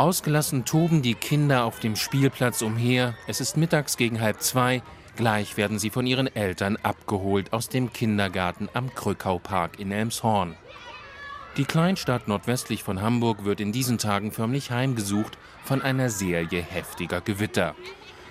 [0.00, 3.12] Ausgelassen toben die Kinder auf dem Spielplatz umher.
[3.26, 4.82] Es ist mittags gegen halb zwei.
[5.14, 10.56] Gleich werden sie von ihren Eltern abgeholt aus dem Kindergarten am Krückau-Park in Elmshorn.
[11.58, 17.20] Die Kleinstadt nordwestlich von Hamburg wird in diesen Tagen förmlich heimgesucht von einer Serie heftiger
[17.20, 17.74] Gewitter.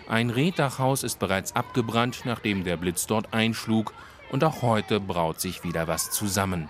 [0.08, 3.94] Ein Rehdachhaus ist bereits abgebrannt, nachdem der Blitz dort einschlug,
[4.32, 6.68] und auch heute braut sich wieder was zusammen.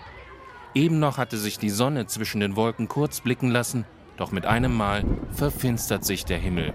[0.74, 3.86] Eben noch hatte sich die Sonne zwischen den Wolken kurz blicken lassen,
[4.20, 5.02] doch mit einem Mal
[5.32, 6.74] verfinstert sich der Himmel.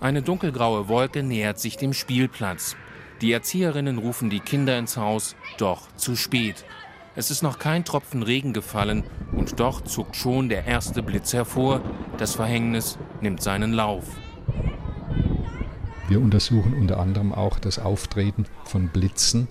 [0.00, 2.74] Eine dunkelgraue Wolke nähert sich dem Spielplatz.
[3.20, 6.64] Die Erzieherinnen rufen die Kinder ins Haus, doch zu spät.
[7.14, 11.80] Es ist noch kein Tropfen Regen gefallen und doch zuckt schon der erste Blitz hervor.
[12.16, 14.04] Das Verhängnis nimmt seinen Lauf.
[16.08, 19.46] Wir untersuchen unter anderem auch das Auftreten von Blitzen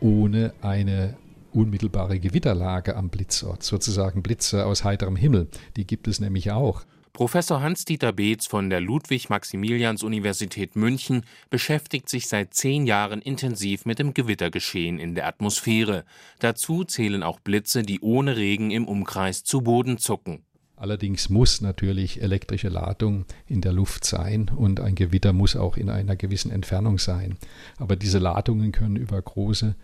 [0.00, 1.16] ohne eine
[1.54, 5.48] unmittelbare Gewitterlage am Blitzort, sozusagen Blitze aus heiterem Himmel.
[5.76, 6.84] Die gibt es nämlich auch.
[7.12, 14.14] Professor Hans-Dieter Beetz von der Ludwig-Maximilians-Universität München beschäftigt sich seit zehn Jahren intensiv mit dem
[14.14, 16.04] Gewittergeschehen in der Atmosphäre.
[16.38, 20.42] Dazu zählen auch Blitze, die ohne Regen im Umkreis zu Boden zucken.
[20.74, 25.90] Allerdings muss natürlich elektrische Ladung in der Luft sein und ein Gewitter muss auch in
[25.90, 27.36] einer gewissen Entfernung sein.
[27.76, 29.76] Aber diese Ladungen können über große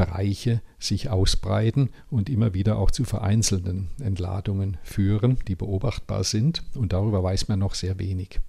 [0.00, 6.62] Bereiche sich ausbreiten und immer wieder auch zu vereinzelten Entladungen führen, die beobachtbar sind.
[6.74, 8.40] Und darüber weiß man noch sehr wenig.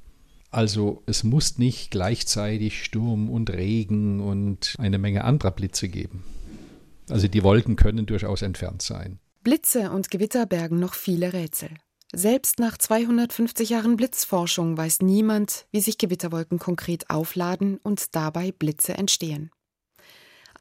[0.49, 6.23] Also es muss nicht gleichzeitig Sturm und Regen und eine Menge anderer Blitze geben.
[7.09, 9.19] Also die Wolken können durchaus entfernt sein.
[9.43, 11.69] Blitze und Gewitter bergen noch viele Rätsel.
[12.13, 18.93] Selbst nach 250 Jahren Blitzforschung weiß niemand, wie sich Gewitterwolken konkret aufladen und dabei Blitze
[18.93, 19.51] entstehen.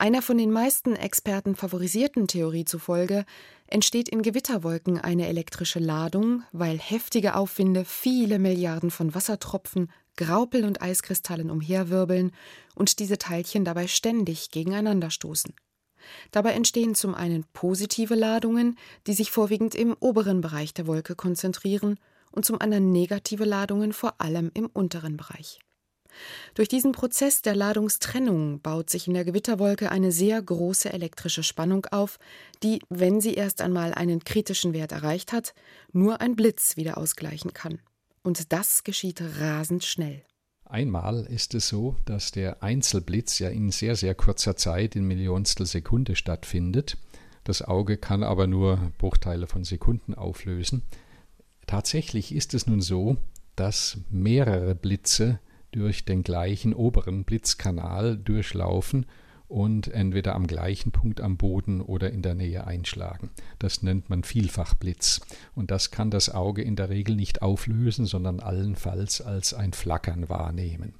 [0.00, 3.27] Einer von den meisten Experten favorisierten Theorie zufolge
[3.66, 10.81] entsteht in Gewitterwolken eine elektrische Ladung, weil heftige Aufwinde viele Milliarden von Wassertropfen, Graupel und
[10.81, 12.33] Eiskristallen umherwirbeln
[12.75, 15.53] und diese Teilchen dabei ständig gegeneinander stoßen.
[16.31, 22.00] Dabei entstehen zum einen positive Ladungen, die sich vorwiegend im oberen Bereich der Wolke konzentrieren,
[22.32, 25.59] und zum anderen negative Ladungen vor allem im unteren Bereich.
[26.54, 31.87] Durch diesen Prozess der Ladungstrennung baut sich in der Gewitterwolke eine sehr große elektrische Spannung
[31.87, 32.19] auf,
[32.62, 35.54] die, wenn sie erst einmal einen kritischen Wert erreicht hat,
[35.93, 37.81] nur ein Blitz wieder ausgleichen kann.
[38.22, 40.22] Und das geschieht rasend schnell.
[40.65, 45.66] Einmal ist es so, dass der Einzelblitz ja in sehr, sehr kurzer Zeit in Millionstel
[45.66, 46.97] Sekunde stattfindet.
[47.43, 50.82] Das Auge kann aber nur Bruchteile von Sekunden auflösen.
[51.66, 53.16] Tatsächlich ist es nun so,
[53.56, 55.41] dass mehrere Blitze
[55.72, 59.06] durch den gleichen oberen Blitzkanal durchlaufen
[59.50, 63.31] und entweder am gleichen Punkt am Boden oder in der Nähe einschlagen.
[63.58, 65.20] Das nennt man Vielfachblitz.
[65.56, 70.28] Und das kann das Auge in der Regel nicht auflösen, sondern allenfalls als ein Flackern
[70.28, 70.94] wahrnehmen.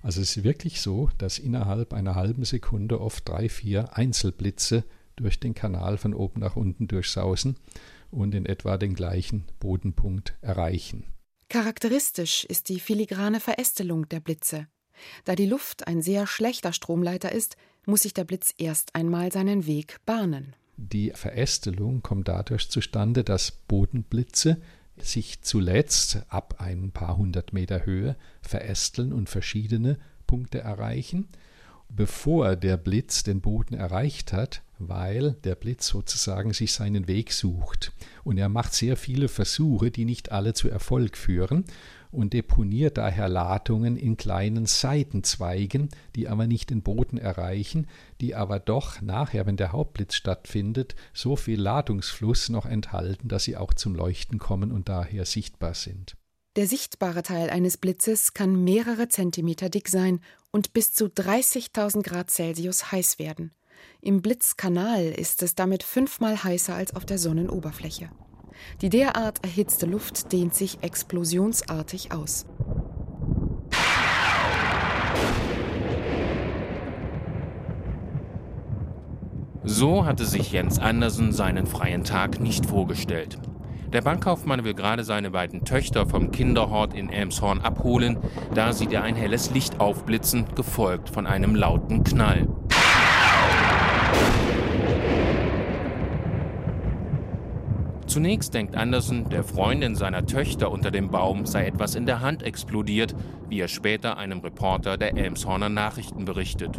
[0.00, 4.84] Also es ist wirklich so, dass innerhalb einer halben Sekunde oft drei, vier Einzelblitze
[5.16, 7.56] durch den Kanal von oben nach unten durchsausen
[8.12, 11.04] und in etwa den gleichen Bodenpunkt erreichen.
[11.48, 14.66] Charakteristisch ist die filigrane Verästelung der Blitze.
[15.24, 19.66] Da die Luft ein sehr schlechter Stromleiter ist, muss sich der Blitz erst einmal seinen
[19.66, 20.54] Weg bahnen.
[20.76, 24.60] Die Verästelung kommt dadurch zustande, dass Bodenblitze
[24.98, 31.28] sich zuletzt ab ein paar hundert Meter Höhe verästeln und verschiedene Punkte erreichen
[31.88, 37.92] bevor der Blitz den Boden erreicht hat, weil der Blitz sozusagen sich seinen Weg sucht.
[38.24, 41.64] Und er macht sehr viele Versuche, die nicht alle zu Erfolg führen
[42.10, 47.86] und deponiert daher Ladungen in kleinen Seitenzweigen, die aber nicht den Boden erreichen,
[48.20, 53.56] die aber doch nachher, wenn der Hauptblitz stattfindet, so viel Ladungsfluss noch enthalten, dass sie
[53.56, 56.16] auch zum Leuchten kommen und daher sichtbar sind.
[56.58, 60.18] Der sichtbare Teil eines Blitzes kann mehrere Zentimeter dick sein
[60.50, 63.52] und bis zu 30.000 Grad Celsius heiß werden.
[64.00, 68.10] Im Blitzkanal ist es damit fünfmal heißer als auf der Sonnenoberfläche.
[68.80, 72.44] Die derart erhitzte Luft dehnt sich explosionsartig aus.
[79.62, 83.38] So hatte sich Jens Andersen seinen freien Tag nicht vorgestellt.
[83.92, 88.18] Der Bankkaufmann will gerade seine beiden Töchter vom Kinderhort in Elmshorn abholen.
[88.54, 92.46] Da sieht er ein helles Licht aufblitzen, gefolgt von einem lauten Knall.
[98.06, 102.42] Zunächst denkt Anderson, der Freundin seiner Töchter unter dem Baum sei etwas in der Hand
[102.42, 103.14] explodiert,
[103.48, 106.78] wie er später einem Reporter der Elmshorner Nachrichten berichtet.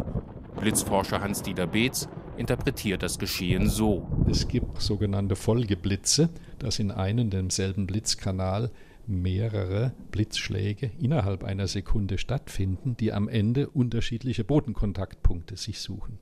[0.60, 2.08] Blitzforscher Hans-Dieter Beetz
[2.40, 4.08] interpretiert das Geschehen so.
[4.28, 8.70] Es gibt sogenannte Folgeblitze, dass in einem demselben Blitzkanal
[9.06, 16.18] mehrere Blitzschläge innerhalb einer Sekunde stattfinden, die am Ende unterschiedliche Bodenkontaktpunkte sich suchen.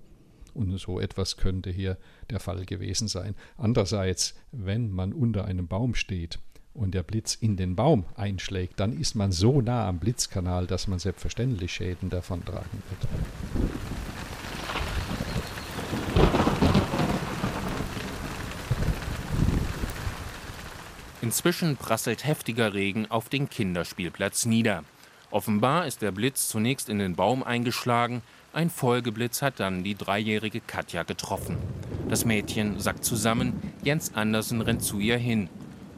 [0.54, 1.96] Und so etwas könnte hier
[2.30, 3.36] der Fall gewesen sein.
[3.56, 6.40] Andererseits, wenn man unter einem Baum steht
[6.74, 10.88] und der Blitz in den Baum einschlägt, dann ist man so nah am Blitzkanal, dass
[10.88, 13.08] man selbstverständlich Schäden davontragen wird.
[21.20, 24.84] Inzwischen prasselt heftiger Regen auf den Kinderspielplatz nieder.
[25.30, 28.22] Offenbar ist der Blitz zunächst in den Baum eingeschlagen,
[28.52, 31.58] ein Folgeblitz hat dann die dreijährige Katja getroffen.
[32.08, 35.50] Das Mädchen sackt zusammen, Jens Andersen rennt zu ihr hin.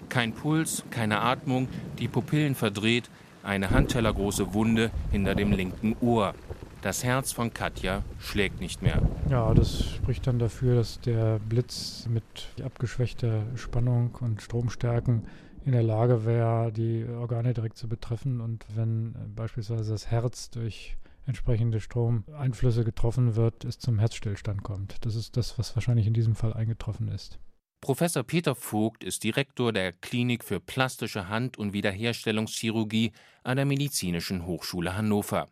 [0.08, 1.69] Kein Puls, keine Atmung,
[1.99, 3.08] die Pupillen verdreht,
[3.43, 6.34] eine handtellergroße Wunde hinter dem linken Ohr.
[6.82, 9.03] Das Herz von Katja schlägt nicht mehr.
[9.29, 12.25] Ja, das spricht dann dafür, dass der Blitz mit
[12.65, 15.27] abgeschwächter Spannung und Stromstärken
[15.67, 18.41] in der Lage wäre, die Organe direkt zu betreffen.
[18.41, 20.97] Und wenn beispielsweise das Herz durch
[21.27, 25.05] entsprechende Stromeinflüsse getroffen wird, es zum Herzstillstand kommt.
[25.05, 27.38] Das ist das, was wahrscheinlich in diesem Fall eingetroffen ist.
[27.82, 33.12] Professor Peter Vogt ist Direktor der Klinik für plastische Hand- und Wiederherstellungschirurgie
[33.43, 35.49] an der Medizinischen Hochschule Hannover.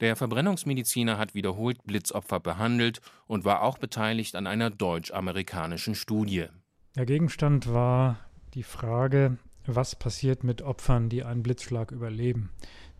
[0.00, 6.46] Der Verbrennungsmediziner hat wiederholt Blitzopfer behandelt und war auch beteiligt an einer deutsch-amerikanischen Studie.
[6.96, 8.18] Der Gegenstand war
[8.54, 9.36] die Frage,
[9.66, 12.50] was passiert mit Opfern, die einen Blitzschlag überleben.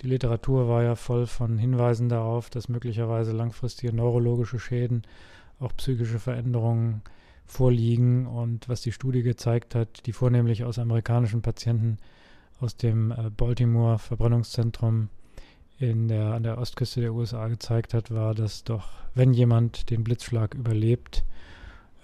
[0.02, 5.02] Die Literatur war ja voll von Hinweisen darauf, dass möglicherweise langfristige neurologische Schäden,
[5.58, 7.02] auch psychische Veränderungen
[7.47, 8.26] vorliegen.
[8.26, 11.97] Und was die Studie gezeigt hat, die vornehmlich aus amerikanischen Patienten
[12.61, 15.08] aus dem äh, Baltimore Verbrennungszentrum
[15.81, 20.05] in der, an der Ostküste der USA gezeigt hat, war, dass doch, wenn jemand den
[20.05, 21.25] Blitzschlag überlebt,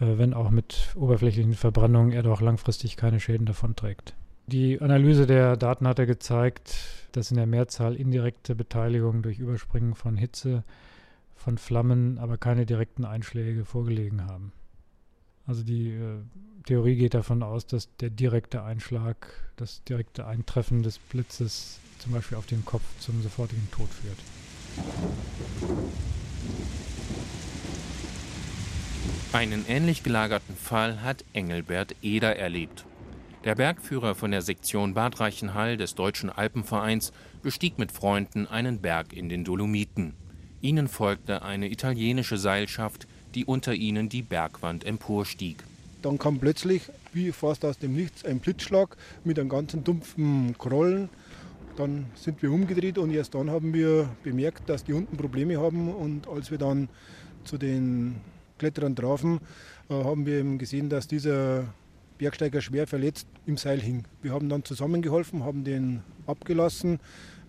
[0.00, 4.14] äh, wenn auch mit oberflächlichen Verbrennungen, er doch langfristig keine Schäden davonträgt.
[4.46, 6.76] Die Analyse der Daten hat er gezeigt,
[7.12, 10.64] dass in der Mehrzahl indirekte Beteiligung durch Überspringen von Hitze,
[11.34, 14.52] von Flammen, aber keine direkten Einschläge vorgelegen haben.
[15.46, 16.19] Also die äh,
[16.64, 22.37] Theorie geht davon aus, dass der direkte Einschlag, das direkte Eintreffen des Blitzes zum Beispiel
[22.37, 24.19] auf den Kopf zum sofortigen Tod führt.
[29.32, 32.84] Einen ähnlich gelagerten Fall hat Engelbert Eder erlebt.
[33.44, 37.12] Der Bergführer von der Sektion Bad Reichenhall des Deutschen Alpenvereins
[37.43, 40.14] bestieg mit Freunden einen Berg in den Dolomiten.
[40.60, 45.62] Ihnen folgte eine italienische Seilschaft, die unter ihnen die Bergwand emporstieg.
[46.02, 51.08] Dann kam plötzlich, wie fast aus dem Nichts, ein Blitzschlag mit einem ganzen dumpfen Krollen
[51.76, 55.94] dann sind wir umgedreht und erst dann haben wir bemerkt, dass die unten Probleme haben.
[55.94, 56.88] Und als wir dann
[57.44, 58.16] zu den
[58.58, 59.40] Kletterern trafen,
[59.90, 61.64] äh, haben wir eben gesehen, dass dieser
[62.18, 64.04] Bergsteiger schwer verletzt im Seil hing.
[64.22, 66.98] Wir haben dann zusammengeholfen, haben den abgelassen.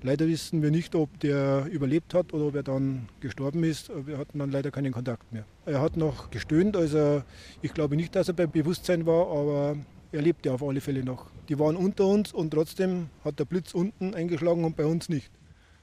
[0.04, 3.92] Leider wissen wir nicht, ob der überlebt hat oder ob er dann gestorben ist.
[4.06, 5.46] Wir hatten dann leider keinen Kontakt mehr.
[5.66, 7.24] Er hat noch gestöhnt, also
[7.62, 9.76] ich glaube nicht, dass er beim Bewusstsein war, aber
[10.12, 11.26] er lebte auf alle Fälle noch.
[11.50, 15.32] Die waren unter uns und trotzdem hat der Blitz unten eingeschlagen und bei uns nicht.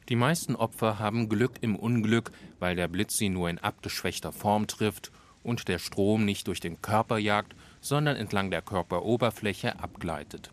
[0.09, 2.31] Die meisten Opfer haben Glück im Unglück,
[2.61, 5.11] weil der Blitz sie nur in abgeschwächter Form trifft
[5.43, 10.51] und der Strom nicht durch den Körper jagt, sondern entlang der Körperoberfläche abgleitet.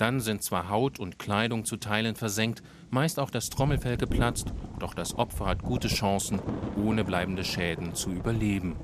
[0.00, 4.46] Dann sind zwar Haut und Kleidung zu Teilen versenkt, meist auch das Trommelfell geplatzt,
[4.78, 6.40] doch das Opfer hat gute Chancen,
[6.82, 8.76] ohne bleibende Schäden zu überleben.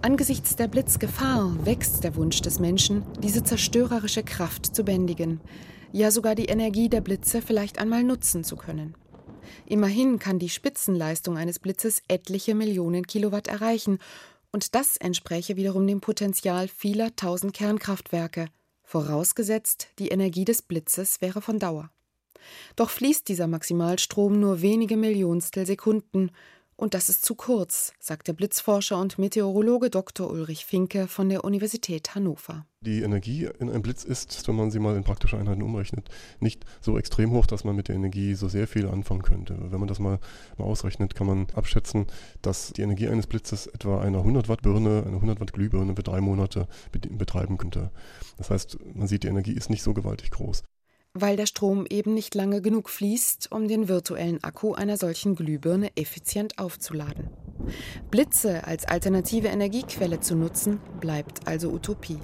[0.00, 5.40] Angesichts der Blitzgefahr wächst der Wunsch des Menschen, diese zerstörerische Kraft zu bändigen,
[5.90, 8.94] ja sogar die Energie der Blitze vielleicht einmal nutzen zu können.
[9.66, 13.98] Immerhin kann die Spitzenleistung eines Blitzes etliche Millionen Kilowatt erreichen,
[14.52, 18.46] und das entspräche wiederum dem Potenzial vieler tausend Kernkraftwerke,
[18.82, 21.90] vorausgesetzt, die Energie des Blitzes wäre von Dauer.
[22.76, 26.30] Doch fließt dieser Maximalstrom nur wenige Millionstel Sekunden
[26.80, 30.30] und das ist zu kurz, sagt der Blitzforscher und Meteorologe Dr.
[30.30, 32.64] Ulrich Finke von der Universität Hannover.
[32.80, 36.08] Die Energie in einem Blitz ist, wenn man sie mal in praktische Einheiten umrechnet,
[36.40, 39.58] nicht so extrem hoch, dass man mit der Energie so sehr viel anfangen könnte.
[39.70, 40.18] Wenn man das mal,
[40.56, 42.06] mal ausrechnet, kann man abschätzen,
[42.40, 46.02] dass die Energie eines Blitzes etwa eine 100 Watt Birne, eine 100 Watt Glühbirne für
[46.02, 47.90] drei Monate betreiben könnte.
[48.38, 50.62] Das heißt, man sieht, die Energie ist nicht so gewaltig groß.
[51.12, 55.90] Weil der Strom eben nicht lange genug fließt, um den virtuellen Akku einer solchen Glühbirne
[55.96, 57.30] effizient aufzuladen.
[58.12, 62.20] Blitze als alternative Energiequelle zu nutzen, bleibt also Utopie.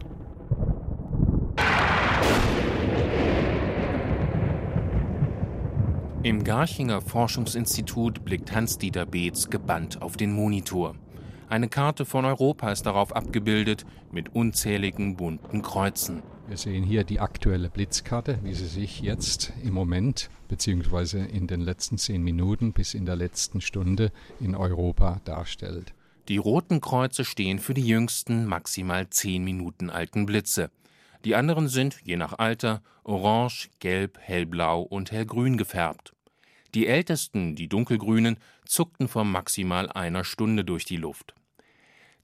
[6.22, 10.94] Im Garchinger Forschungsinstitut blickt Hans-Dieter Beetz gebannt auf den Monitor.
[11.48, 16.22] Eine Karte von Europa ist darauf abgebildet mit unzähligen bunten Kreuzen.
[16.48, 21.24] Wir sehen hier die aktuelle Blitzkarte, wie sie sich jetzt im Moment bzw.
[21.24, 25.92] in den letzten zehn Minuten bis in der letzten Stunde in Europa darstellt.
[26.28, 30.70] Die roten Kreuze stehen für die jüngsten, maximal zehn Minuten alten Blitze.
[31.24, 36.14] Die anderen sind, je nach Alter, orange, gelb, hellblau und hellgrün gefärbt.
[36.74, 41.34] Die ältesten, die dunkelgrünen, zuckten vor maximal einer Stunde durch die Luft.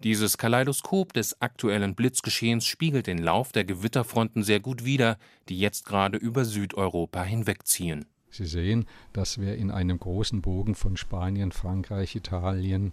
[0.02, 5.16] Dieses Kaleidoskop des aktuellen Blitzgeschehens spiegelt den Lauf der Gewitterfronten sehr gut wider,
[5.48, 8.06] die jetzt gerade über Südeuropa hinwegziehen.
[8.28, 12.92] Sie sehen, dass wir in einem großen Bogen von Spanien, Frankreich, Italien,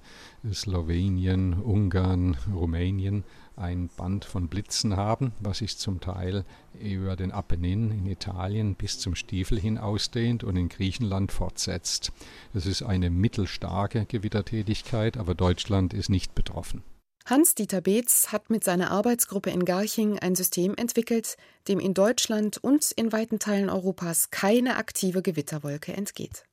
[0.51, 3.23] Slowenien, Ungarn, Rumänien
[3.55, 6.45] ein Band von Blitzen haben, was sich zum Teil
[6.79, 12.11] über den Apennin in Italien bis zum Stiefel hin ausdehnt und in Griechenland fortsetzt.
[12.53, 16.83] Das ist eine mittelstarke Gewittertätigkeit, aber Deutschland ist nicht betroffen.
[17.25, 22.91] Hans-Dieter Beetz hat mit seiner Arbeitsgruppe in Garching ein System entwickelt, dem in Deutschland und
[22.91, 26.43] in weiten Teilen Europas keine aktive Gewitterwolke entgeht.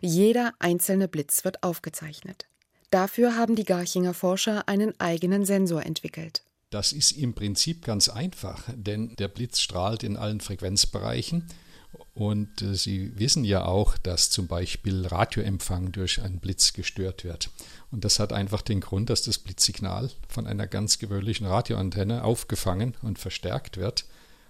[0.00, 2.46] Jeder einzelne Blitz wird aufgezeichnet.
[2.90, 6.44] Dafür haben die Garchinger Forscher einen eigenen Sensor entwickelt.
[6.70, 11.48] Das ist im Prinzip ganz einfach, denn der Blitz strahlt in allen Frequenzbereichen
[12.14, 17.50] und äh, Sie wissen ja auch, dass zum Beispiel Radioempfang durch einen Blitz gestört wird.
[17.90, 22.94] Und das hat einfach den Grund, dass das Blitzsignal von einer ganz gewöhnlichen Radioantenne aufgefangen
[23.02, 24.04] und verstärkt wird.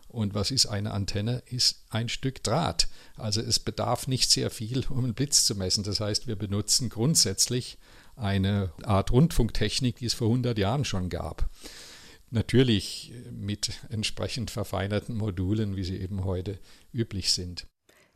[0.09, 1.42] Und was ist eine Antenne?
[1.47, 2.88] Ist ein Stück Draht.
[3.16, 5.85] Also es bedarf nicht sehr viel, um einen Blitz zu messen.
[5.85, 7.78] Das heißt, wir benutzen grundsätzlich
[8.16, 11.49] eine Art Rundfunktechnik, die es vor 100 Jahren schon gab.
[12.30, 16.58] Natürlich mit entsprechend verfeinerten Modulen, wie sie eben heute
[16.92, 17.66] üblich sind.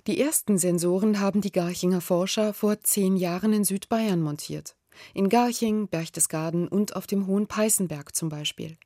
[0.06, 4.76] Die ersten Sensoren haben die Garchinger Forscher vor zehn Jahren in Südbayern montiert.
[5.14, 8.76] In Garching, Berchtesgaden und auf dem Hohen Peißenberg zum Beispiel.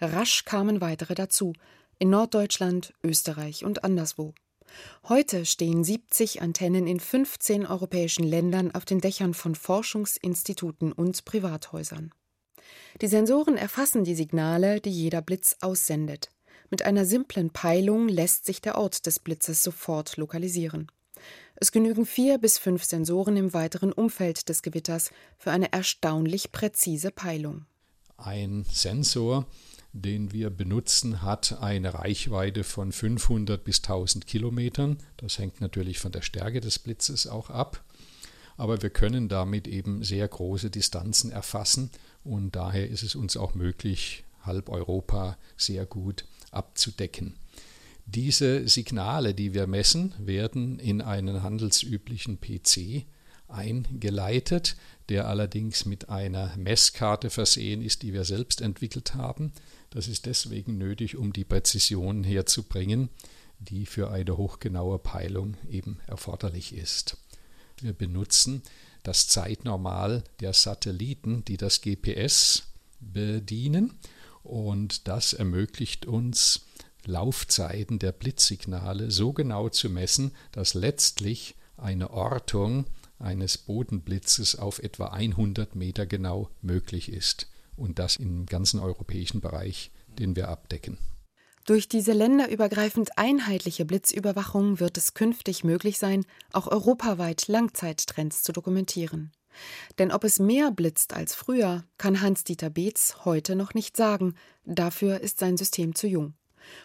[0.00, 1.52] Rasch kamen weitere dazu,
[1.98, 4.34] in Norddeutschland, Österreich und anderswo.
[5.08, 12.12] Heute stehen 70 Antennen in 15 europäischen Ländern auf den Dächern von Forschungsinstituten und Privathäusern.
[13.00, 16.30] Die Sensoren erfassen die Signale, die jeder Blitz aussendet.
[16.70, 20.90] Mit einer simplen Peilung lässt sich der Ort des Blitzes sofort lokalisieren.
[21.56, 27.10] Es genügen vier bis fünf Sensoren im weiteren Umfeld des Gewitters für eine erstaunlich präzise
[27.10, 27.64] Peilung.
[28.18, 29.46] Ein Sensor,
[29.92, 34.98] den wir benutzen, hat eine Reichweite von 500 bis 1000 Kilometern.
[35.16, 37.84] Das hängt natürlich von der Stärke des Blitzes auch ab.
[38.58, 41.90] Aber wir können damit eben sehr große Distanzen erfassen
[42.26, 47.34] und daher ist es uns auch möglich, halb Europa sehr gut abzudecken.
[48.06, 53.04] Diese Signale, die wir messen, werden in einen handelsüblichen PC
[53.48, 54.76] eingeleitet,
[55.08, 59.52] der allerdings mit einer Messkarte versehen ist, die wir selbst entwickelt haben.
[59.90, 63.08] Das ist deswegen nötig, um die Präzision herzubringen,
[63.58, 67.16] die für eine hochgenaue Peilung eben erforderlich ist.
[67.80, 68.62] Wir benutzen
[69.06, 72.64] das Zeitnormal der Satelliten, die das GPS
[73.00, 73.94] bedienen.
[74.42, 76.66] Und das ermöglicht uns,
[77.04, 82.86] Laufzeiten der Blitzsignale so genau zu messen, dass letztlich eine Ortung
[83.18, 87.48] eines Bodenblitzes auf etwa 100 Meter genau möglich ist.
[87.76, 90.98] Und das im ganzen europäischen Bereich, den wir abdecken.
[91.66, 99.32] Durch diese länderübergreifend einheitliche Blitzüberwachung wird es künftig möglich sein, auch europaweit Langzeittrends zu dokumentieren.
[99.98, 105.20] Denn ob es mehr blitzt als früher, kann Hans-Dieter Beetz heute noch nicht sagen, dafür
[105.20, 106.34] ist sein System zu jung.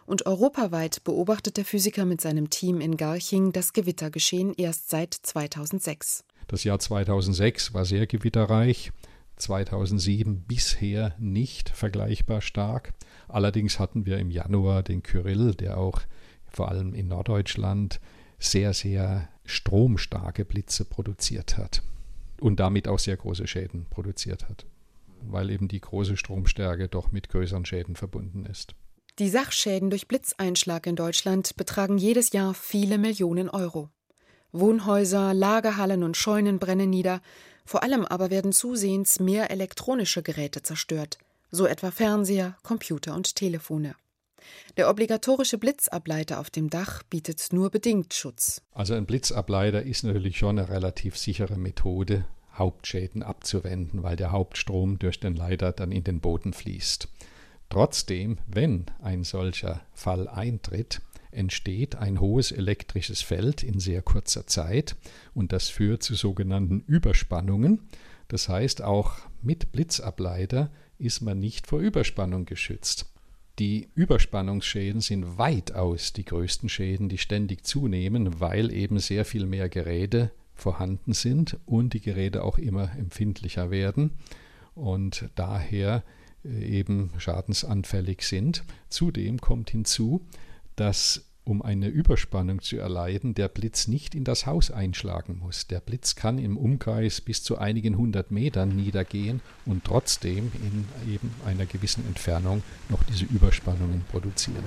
[0.08, 6.24] Und europaweit beobachtet der Physiker mit seinem Team in Garching das Gewittergeschehen erst seit 2006.
[6.48, 8.92] Das Jahr 2006 war sehr gewitterreich,
[9.38, 12.94] 2007 bisher nicht vergleichbar stark.
[13.32, 16.02] Allerdings hatten wir im Januar den Kyrill, der auch
[16.50, 18.00] vor allem in Norddeutschland
[18.40, 21.82] sehr, sehr stromstarke Blitze produziert hat
[22.42, 24.66] und damit auch sehr große Schäden produziert hat,
[25.22, 28.76] weil eben die große Stromstärke doch mit größeren Schäden verbunden ist.
[29.20, 33.90] Die Sachschäden durch Blitzeinschlag in Deutschland betragen jedes Jahr viele Millionen Euro.
[34.52, 37.22] Wohnhäuser, Lagerhallen und Scheunen brennen nieder,
[37.66, 41.20] vor allem aber werden zusehends mehr elektronische Geräte zerstört,
[41.51, 43.96] so etwa Fernseher, Computer und Telefone.
[44.77, 48.62] Der obligatorische Blitzableiter auf dem Dach bietet nur bedingt Schutz.
[48.72, 55.00] Also ein Blitzableiter ist natürlich schon eine relativ sichere Methode, Hauptschäden abzuwenden, weil der Hauptstrom
[55.00, 57.08] durch den Leiter dann in den Boden fließt.
[57.70, 64.98] Trotzdem, wenn ein solcher Fall eintritt, entsteht ein hohes elektrisches Feld in sehr kurzer Zeit
[65.34, 67.88] und das führt zu sogenannten Überspannungen.
[68.27, 70.70] Das heißt, auch mit Blitzableiter
[71.01, 73.08] ist man nicht vor Überspannung geschützt.
[73.60, 79.67] Die Überspannungsschäden sind weitaus die größten Schäden, die ständig zunehmen, weil eben sehr viel mehr
[79.67, 84.12] Geräte vorhanden sind und die Geräte auch immer empfindlicher werden
[84.74, 86.03] und daher
[86.46, 88.63] äh, eben schadensanfällig sind.
[88.89, 90.25] Zudem kommt hinzu,
[90.75, 95.68] dass um eine Überspannung zu erleiden, der Blitz nicht in das Haus einschlagen muss.
[95.68, 101.32] Der Blitz kann im Umkreis bis zu einigen hundert Metern niedergehen und trotzdem in eben
[101.46, 104.64] einer gewissen Entfernung noch diese Überspannungen produzieren.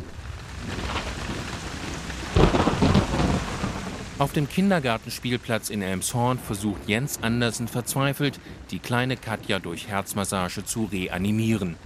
[4.16, 8.38] Auf dem Kindergartenspielplatz in Elmshorn versucht Jens Andersen verzweifelt,
[8.70, 11.76] die kleine Katja durch Herzmassage zu reanimieren.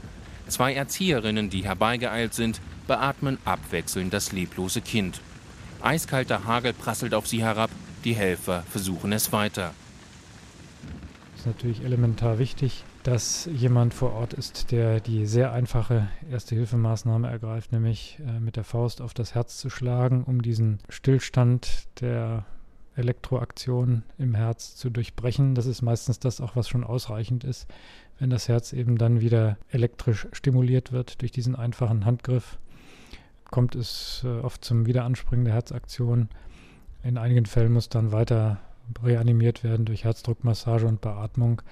[0.46, 5.20] Zwei Erzieherinnen, die herbeigeeilt sind, beatmen abwechselnd das leblose Kind.
[5.80, 7.70] Eiskalter Hagel prasselt auf sie herab,
[8.02, 9.72] die Helfer versuchen es weiter.
[11.34, 17.30] Es ist natürlich elementar wichtig, dass jemand vor Ort ist, der die sehr einfache Erste-Hilfemaßnahme
[17.30, 22.44] ergreift, nämlich äh, mit der Faust auf das Herz zu schlagen, um diesen Stillstand der
[22.96, 25.54] Elektroaktion im Herz zu durchbrechen.
[25.54, 27.68] Das ist meistens das auch, was schon ausreichend ist,
[28.18, 32.58] wenn das Herz eben dann wieder elektrisch stimuliert wird durch diesen einfachen Handgriff
[33.50, 36.28] kommt es äh, oft zum Wiederanspringen der Herzaktion.
[37.02, 38.58] In einigen Fällen muss dann weiter
[39.02, 41.62] reanimiert werden durch Herzdruckmassage und Beatmung.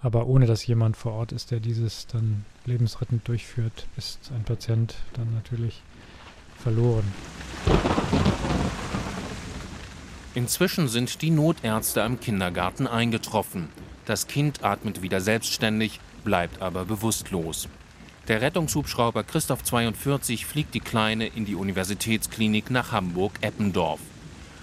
[0.00, 4.96] Aber ohne dass jemand vor Ort ist, der dieses dann lebensrettend durchführt, ist ein Patient
[5.12, 5.82] dann natürlich
[6.58, 7.04] verloren.
[10.34, 13.68] Inzwischen sind die Notärzte am Kindergarten eingetroffen.
[14.06, 17.68] Das Kind atmet wieder selbstständig, bleibt aber bewusstlos.
[18.32, 24.00] Der Rettungshubschrauber Christoph 42 fliegt die Kleine in die Universitätsklinik nach Hamburg-Eppendorf.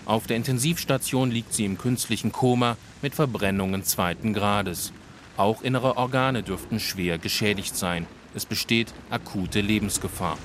[0.05, 4.91] Auf der Intensivstation liegt sie im künstlichen Koma mit Verbrennungen zweiten Grades.
[5.37, 8.07] Auch innere Organe dürften schwer geschädigt sein.
[8.33, 10.39] Es besteht akute Lebensgefahr.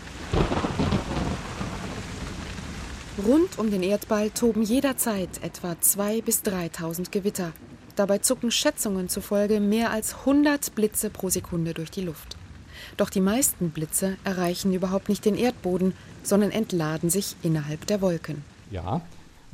[3.27, 7.53] Rund um den Erdball toben jederzeit etwa 2.000 bis 3.000 Gewitter.
[7.97, 12.37] Dabei zucken Schätzungen zufolge mehr als 100 Blitze pro Sekunde durch die Luft.
[12.97, 18.45] Doch die meisten Blitze erreichen überhaupt nicht den Erdboden, sondern entladen sich innerhalb der Wolken.
[18.71, 19.03] Ja,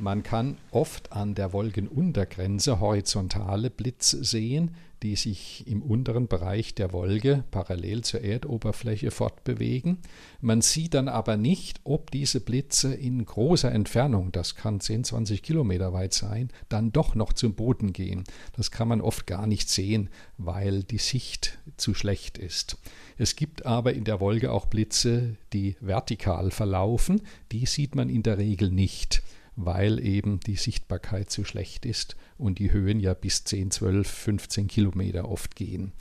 [0.01, 4.71] man kann oft an der Wolkenuntergrenze horizontale Blitze sehen,
[5.03, 9.97] die sich im unteren Bereich der Wolke parallel zur Erdoberfläche fortbewegen.
[10.41, 15.41] Man sieht dann aber nicht, ob diese Blitze in großer Entfernung, das kann 10, 20
[15.41, 18.23] Kilometer weit sein, dann doch noch zum Boden gehen.
[18.55, 22.77] Das kann man oft gar nicht sehen, weil die Sicht zu schlecht ist.
[23.17, 28.23] Es gibt aber in der Wolke auch Blitze, die vertikal verlaufen, die sieht man in
[28.23, 29.23] der Regel nicht
[29.55, 34.67] weil eben die Sichtbarkeit zu schlecht ist und die Höhen ja bis 10, 12, 15
[34.67, 35.91] Kilometer oft gehen.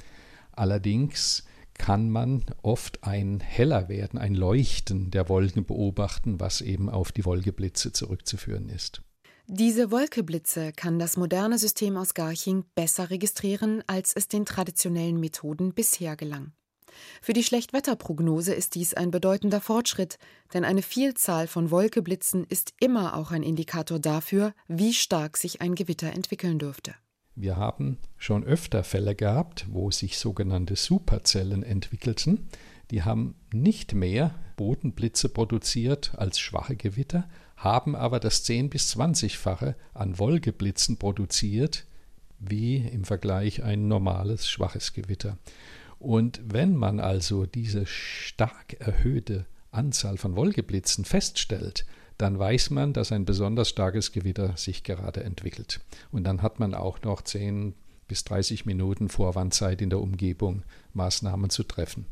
[0.53, 7.11] Allerdings kann man oft ein heller werden, ein Leuchten der Wolken beobachten, was eben auf
[7.11, 9.03] die Wolkeblitze zurückzuführen ist.
[9.47, 15.73] Diese Wolkeblitze kann das moderne System aus Garching besser registrieren, als es den traditionellen Methoden
[15.75, 16.53] bisher gelang.
[17.21, 20.19] Für die Schlechtwetterprognose ist dies ein bedeutender Fortschritt,
[20.55, 25.75] denn eine Vielzahl von Wolkeblitzen ist immer auch ein Indikator dafür, wie stark sich ein
[25.75, 26.95] Gewitter entwickeln dürfte.
[27.35, 32.49] Wir haben schon öfter Fälle gehabt, wo sich sogenannte Superzellen entwickelten.
[32.91, 39.75] Die haben nicht mehr Bodenblitze produziert als schwache Gewitter, haben aber das 10 bis 20-fache
[39.95, 41.87] an Wolkeblitzen produziert,
[42.39, 45.39] wie im Vergleich ein normales schwaches Gewitter.
[46.01, 51.85] Und wenn man also diese stark erhöhte Anzahl von Wolkeblitzen feststellt,
[52.17, 55.81] dann weiß man, dass ein besonders starkes Gewitter sich gerade entwickelt.
[56.11, 57.75] Und dann hat man auch noch 10
[58.09, 60.63] bis 30 Minuten Vorwandzeit in der Umgebung,
[60.95, 62.07] Maßnahmen zu treffen.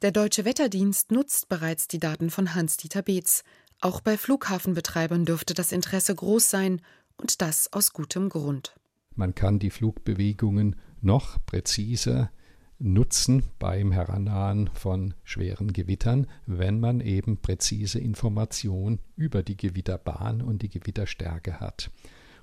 [0.00, 3.44] Der Deutsche Wetterdienst nutzt bereits die Daten von Hans-Dieter Beetz.
[3.82, 6.80] Auch bei Flughafenbetreibern dürfte das Interesse groß sein
[7.18, 8.74] und das aus gutem Grund.
[9.14, 12.30] Man kann die Flugbewegungen noch präziser
[12.78, 20.62] nutzen beim Herannahen von schweren Gewittern, wenn man eben präzise Informationen über die Gewitterbahn und
[20.62, 21.90] die Gewitterstärke hat.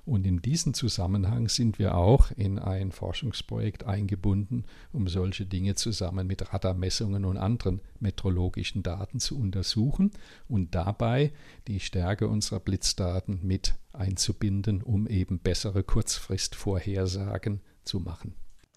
[0.06, 6.28] Und in diesem Zusammenhang sind wir auch in ein Forschungsprojekt eingebunden, um solche Dinge zusammen
[6.28, 10.12] mit Radarmessungen und anderen meteorologischen Daten zu untersuchen
[10.46, 11.32] und dabei
[11.66, 18.34] die Stärke unserer Blitzdaten mit einzubinden, um eben bessere Kurzfristvorhersagen zu machen.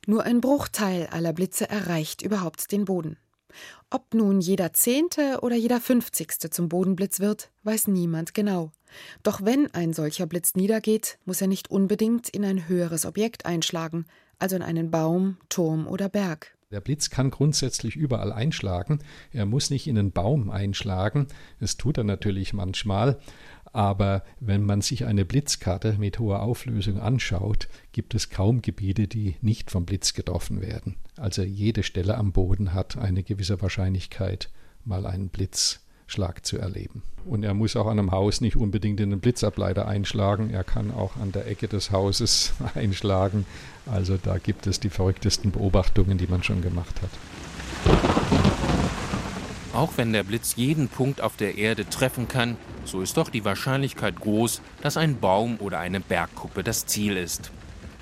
[0.08, 3.18] Nur ein Bruchteil aller Blitze erreicht überhaupt den Boden.
[3.90, 8.72] Ob nun jeder Zehnte oder jeder Fünfzigste zum Bodenblitz wird, weiß niemand genau.
[9.24, 14.06] Doch wenn ein solcher Blitz niedergeht, muss er nicht unbedingt in ein höheres Objekt einschlagen,
[14.38, 16.56] also in einen Baum, Turm oder Berg.
[16.72, 19.00] Der Blitz kann grundsätzlich überall einschlagen.
[19.32, 21.28] Er muss nicht in einen Baum einschlagen.
[21.60, 23.20] Das tut er natürlich manchmal.
[23.72, 29.36] Aber wenn man sich eine Blitzkarte mit hoher Auflösung anschaut, gibt es kaum Gebiete, die
[29.42, 30.96] nicht vom Blitz getroffen werden.
[31.18, 34.50] Also jede Stelle am Boden hat eine gewisse Wahrscheinlichkeit,
[34.86, 37.04] mal einen Blitzschlag zu erleben.
[37.26, 40.50] Und er muss auch an einem Haus nicht unbedingt in den Blitzableiter einschlagen.
[40.50, 43.46] Er kann auch an der Ecke des Hauses einschlagen.
[43.86, 48.19] Also da gibt es die verrücktesten Beobachtungen, die man schon gemacht hat.
[49.74, 53.46] Auch wenn der Blitz jeden Punkt auf der Erde treffen kann, so ist doch die
[53.46, 57.52] Wahrscheinlichkeit groß, dass ein Baum oder eine Bergkuppe das Ziel ist.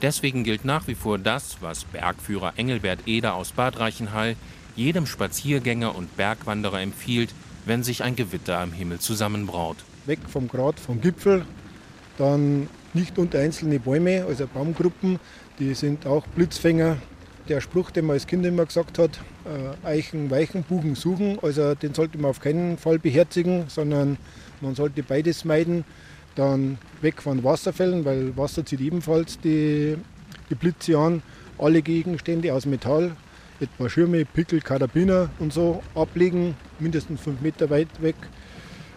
[0.02, 4.36] Deswegen gilt nach wie vor das, was Bergführer Engelbert Eder aus Bad Reichenhall
[4.76, 7.34] jedem Spaziergänger und Bergwanderer empfiehlt,
[7.66, 9.78] wenn sich ein Gewitter am Himmel zusammenbraut.
[10.06, 11.46] Weg vom Grat, vom Gipfel,
[12.18, 15.20] dann nicht unter einzelne Bäume, also Baumgruppen,
[15.60, 16.98] die sind auch Blitzfänger.
[17.50, 21.76] Der Spruch, den man als Kind immer gesagt hat, äh, Eichen, Weichen, Buchen suchen, also
[21.76, 24.18] den sollte man auf keinen Fall beherzigen, sondern
[24.60, 25.86] man sollte beides meiden.
[26.36, 29.96] Dann weg von Wasserfällen, weil Wasser zieht ebenfalls die,
[30.50, 31.22] die Blitze an.
[31.58, 33.16] Alle Gegenstände aus Metall,
[33.62, 38.16] etwa Schirme, Pickel, Karabiner und so ablegen, mindestens fünf Meter weit weg.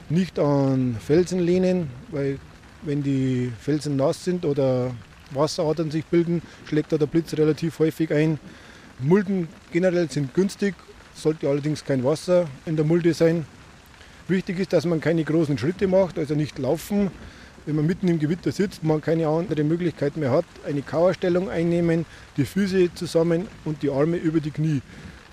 [0.09, 2.39] Nicht an Felsen lehnen, weil
[2.83, 4.91] wenn die Felsen nass sind oder
[5.33, 8.39] Wasseradern sich bilden, schlägt da der Blitz relativ häufig ein.
[8.99, 10.75] Mulden generell sind günstig,
[11.15, 13.47] sollte allerdings kein Wasser in der Mulde sein.
[14.29, 17.11] Wichtig ist, dass man keine großen Schritte macht, also nicht laufen.
[17.67, 22.07] Wenn man mitten im Gewitter sitzt, man keine andere Möglichkeit mehr hat, eine Kauerstellung einnehmen,
[22.37, 24.83] die Füße zusammen und die Arme über die Knie.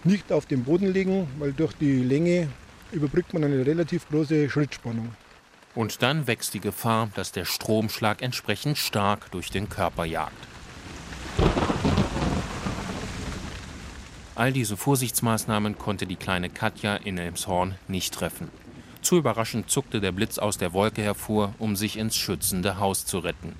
[0.04, 2.48] Nicht auf dem Boden liegen, weil durch die Länge
[2.92, 5.10] überbrückt man eine relativ große Schrittspannung.
[5.78, 10.34] Und dann wächst die Gefahr, dass der Stromschlag entsprechend stark durch den Körper jagt.
[14.34, 18.50] All diese Vorsichtsmaßnahmen konnte die kleine Katja in Elmshorn nicht treffen.
[19.04, 23.20] Zu überraschend zuckte der Blitz aus der Wolke hervor, um sich ins schützende Haus zu
[23.20, 23.56] retten.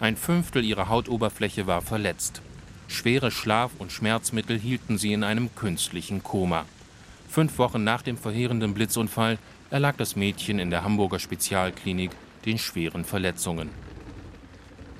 [0.00, 2.42] Ein Fünftel ihrer Hautoberfläche war verletzt.
[2.88, 6.64] Schwere Schlaf- und Schmerzmittel hielten sie in einem künstlichen Koma.
[7.28, 9.38] Fünf Wochen nach dem verheerenden Blitzunfall
[9.74, 12.12] erlag das Mädchen in der Hamburger Spezialklinik
[12.46, 13.70] den schweren Verletzungen.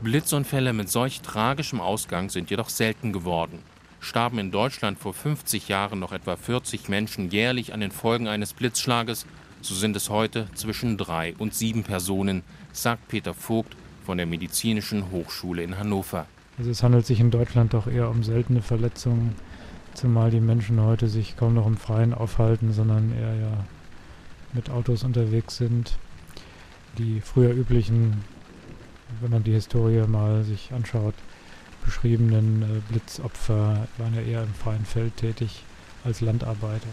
[0.03, 3.61] Blitzunfälle mit solch tragischem Ausgang sind jedoch selten geworden.
[4.01, 8.53] Starben in Deutschland vor 50 Jahren noch etwa 40 Menschen jährlich an den Folgen eines
[8.53, 9.27] Blitzschlages,
[9.61, 15.13] so sind es heute zwischen drei und sieben Personen, sagt Peter Vogt von der Medizinischen
[15.13, 16.27] Hochschule in Hannover.
[16.59, 19.37] Also es handelt sich in Deutschland doch eher um seltene Verletzungen,
[19.95, 23.65] zumal die Menschen heute sich kaum noch im Freien aufhalten, sondern eher ja
[24.55, 25.99] mit Autos unterwegs sind.
[26.99, 28.25] Die früher üblichen,
[29.21, 31.15] wenn man die Historie mal sich anschaut,
[31.85, 35.65] beschriebenen äh, Blitzopfer waren ja eher im freien Feld tätig
[36.05, 36.89] als Landarbeiter.